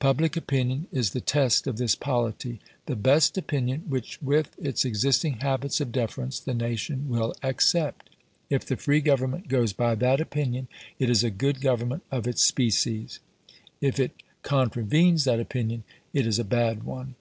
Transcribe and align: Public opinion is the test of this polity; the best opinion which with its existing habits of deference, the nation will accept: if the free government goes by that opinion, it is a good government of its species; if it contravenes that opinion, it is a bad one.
Public 0.00 0.36
opinion 0.36 0.88
is 0.90 1.10
the 1.10 1.20
test 1.20 1.68
of 1.68 1.76
this 1.76 1.94
polity; 1.94 2.58
the 2.86 2.96
best 2.96 3.38
opinion 3.38 3.82
which 3.86 4.20
with 4.20 4.50
its 4.60 4.84
existing 4.84 5.34
habits 5.34 5.80
of 5.80 5.92
deference, 5.92 6.40
the 6.40 6.54
nation 6.54 7.08
will 7.08 7.36
accept: 7.40 8.10
if 8.48 8.64
the 8.66 8.76
free 8.76 9.00
government 9.00 9.46
goes 9.46 9.72
by 9.72 9.94
that 9.94 10.20
opinion, 10.20 10.66
it 10.98 11.08
is 11.08 11.22
a 11.22 11.30
good 11.30 11.60
government 11.60 12.02
of 12.10 12.26
its 12.26 12.42
species; 12.42 13.20
if 13.80 14.00
it 14.00 14.24
contravenes 14.42 15.22
that 15.22 15.38
opinion, 15.38 15.84
it 16.12 16.26
is 16.26 16.40
a 16.40 16.44
bad 16.44 16.82
one. 16.82 17.14